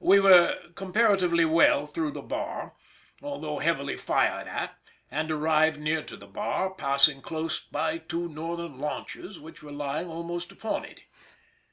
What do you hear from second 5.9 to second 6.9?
to the bar,